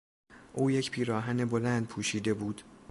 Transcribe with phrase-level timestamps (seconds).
[0.53, 2.63] او یک پیراهن بلند پوشیده بود.